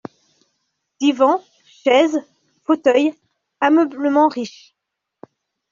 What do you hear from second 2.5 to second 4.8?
fauteuils, ameublement riche.